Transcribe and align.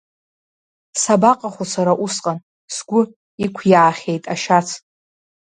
Сабаҟаху 1.01 1.65
сара 1.73 1.93
усҟан, 2.05 2.37
сгәы 2.75 3.01
иқәиаахьеит 3.45 4.23
ашьац. 4.33 4.67